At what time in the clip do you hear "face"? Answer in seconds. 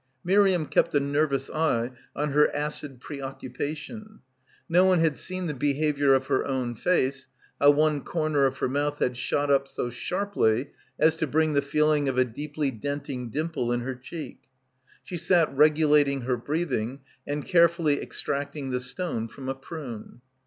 6.73-7.27